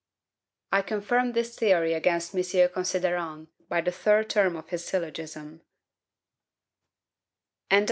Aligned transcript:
I 0.71 0.81
confirm 0.81 1.33
this 1.33 1.55
theory 1.55 1.93
against 1.93 2.33
M. 2.33 2.69
Considerant, 2.69 3.49
by 3.69 3.81
the 3.81 3.91
third 3.91 4.31
term 4.31 4.55
of 4.55 4.69
his 4.69 4.83
syllogism: 4.83 5.61
Conclusion. 7.69 7.79